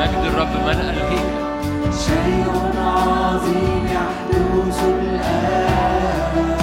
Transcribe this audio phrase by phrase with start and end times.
[0.00, 1.41] مجد الرب ملأ الهيكل
[1.98, 2.46] شيء
[2.78, 6.61] عظيم يحدث الآن.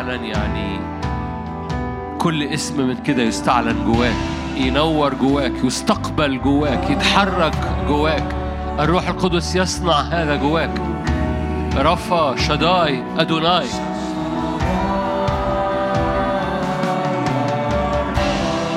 [0.00, 0.80] يستعلن يعني
[2.18, 4.14] كل اسم من كده يستعلن جواك
[4.56, 7.54] ينور جواك يستقبل جواك يتحرك
[7.88, 8.24] جواك.
[8.78, 10.70] الروح القدس يصنع هذا جواك.
[11.76, 13.66] رفا شداي أدوناي.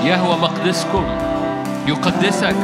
[0.03, 1.03] يهوى مقدسكم
[1.88, 2.56] يقدسك.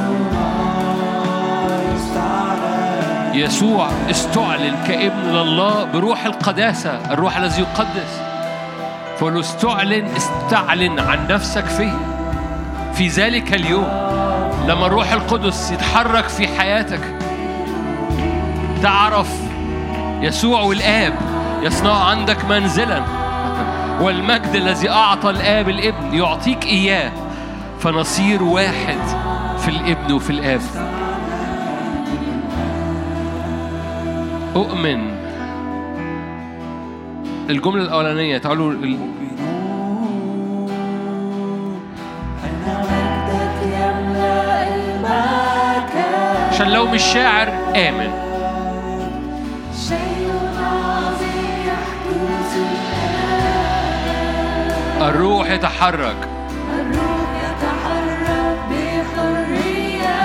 [3.34, 8.29] يسوع استعلن كابن لله بروح القداسة الروح الذي يقدس.
[9.20, 11.94] فلو استعلن استعلن عن نفسك فيه.
[12.94, 13.88] في ذلك اليوم
[14.68, 17.02] لما الروح القدس يتحرك في حياتك
[18.84, 19.30] تعرف
[20.22, 21.14] يسوع والآب
[21.62, 23.04] يصنع عندك منزلا.
[24.02, 27.12] والمجد الذي أعطى الآب الإبن يعطيك إياه.
[27.80, 29.00] فنصير واحد
[29.60, 30.62] في الإبن وفي الآب.
[34.56, 35.29] أؤمن
[37.50, 39.00] الجملة الأولانية تعالوا ال...
[46.52, 48.12] عشان لو مش شاعر آمن.
[55.02, 56.16] الروح يتحرك.
[56.80, 60.20] الروح يتحرك بحرية.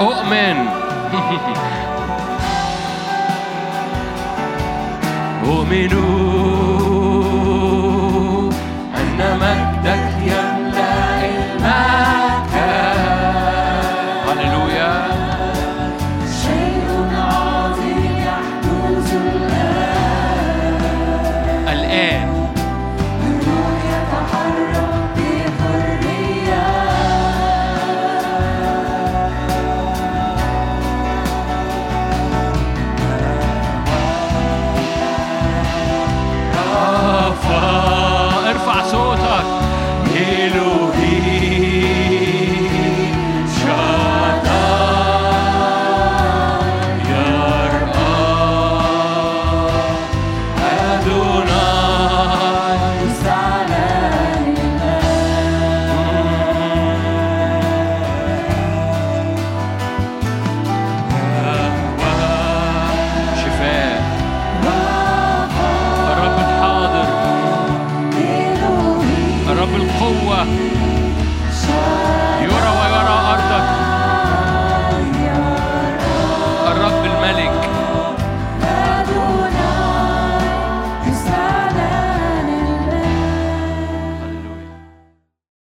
[0.00, 0.68] أؤمن.
[5.64, 6.79] dominó.